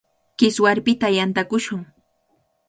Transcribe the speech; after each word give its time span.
Kiswarpita 0.37 1.07
yantakushun. 1.17 1.81